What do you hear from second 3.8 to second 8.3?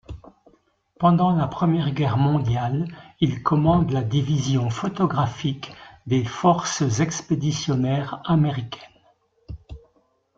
la division photographique des forces expéditionnaires